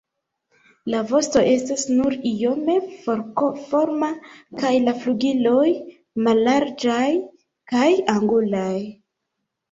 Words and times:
La 0.91 0.99
vosto 1.09 1.41
estas 1.49 1.81
nur 1.97 2.13
iome 2.29 2.77
forkoforma 3.03 4.09
kaj 4.61 4.71
la 4.85 4.93
flugiloj 5.03 5.67
mallarĝaj 6.29 7.11
kaj 7.73 7.91
angulaj. 8.15 8.79